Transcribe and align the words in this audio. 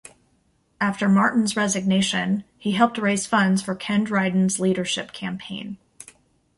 After 0.79 1.07
Martin's 1.07 1.55
resignation, 1.55 2.43
he 2.57 2.71
helped 2.71 2.97
raise 2.97 3.27
funds 3.27 3.61
for 3.61 3.75
Ken 3.75 4.03
Dryden's 4.03 4.59
leadership 4.59 5.13
campaign. 5.13 5.77